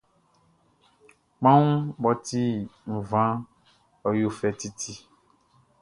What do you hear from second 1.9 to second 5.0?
mʼɔ ti nvanʼn, ɔ yo fɛ titi.